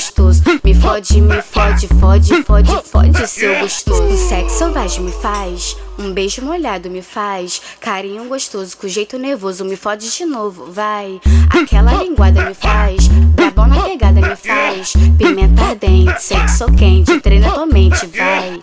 [0.00, 0.42] gostoso.
[0.64, 4.02] Me fode, me fode, fode, fode, fode, seu gostoso.
[4.02, 9.62] Um sexo selvagem me faz, um beijo molhado me faz, carinho gostoso, com jeito nervoso
[9.62, 11.20] me fode de novo, vai.
[11.50, 17.66] Aquela linguada me faz, brabão na pegada me faz, pimenta ardente, sexo quente, treina tua
[17.66, 18.60] mente, vai,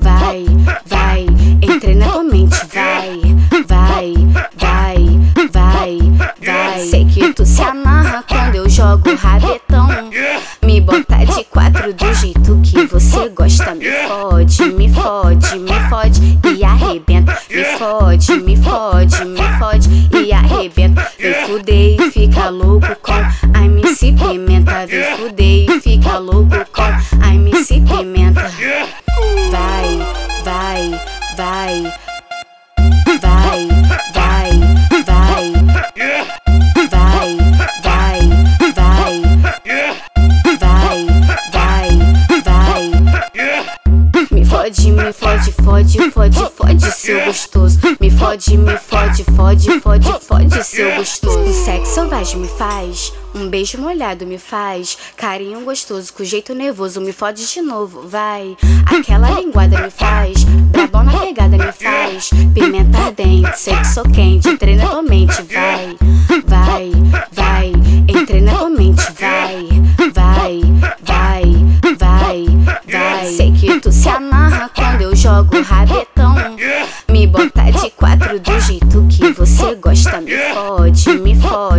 [0.00, 0.44] vai,
[0.86, 1.26] vai,
[1.62, 3.20] entrei na tua mente, vai,
[3.68, 4.14] vai,
[4.56, 4.96] vai,
[5.52, 5.98] vai,
[6.44, 6.86] vai.
[6.88, 9.59] Sei que tu se amarra quando eu jogo rabetão.
[10.90, 13.74] Me bota de quatro do jeito que você gosta.
[13.74, 17.38] Me fode, me fode, me fode e arrebenta.
[17.48, 21.06] Me fode, me fode, me fode e arrebenta.
[21.18, 23.39] Me fudei e fica louco com
[45.62, 47.78] fode, fode, fode, seu gostoso.
[48.00, 51.38] Me fode, me fode, fode, fode, fode, seu gostoso.
[51.38, 57.00] Um sexo selvagem me faz, um beijo molhado me faz, carinho gostoso, com jeito nervoso
[57.00, 58.56] me fode de novo, vai.
[58.86, 65.02] Aquela linguada me faz, brabão na pegada me faz, pimenta ardente, sexo quente, treina tua
[65.02, 65.96] mente, vai,
[66.46, 66.92] vai,
[67.32, 67.72] vai,
[68.08, 69.68] entrei na tua mente, vai,
[70.12, 70.60] vai,
[71.02, 71.44] vai,
[71.98, 72.46] vai,
[72.90, 73.26] vai.
[73.26, 74.39] Sei que tu se amarra
[75.30, 76.34] eu jogo rabetão.
[77.08, 80.20] Me bota de quatro do jeito que você gosta.
[80.20, 81.69] Me fode, me fode,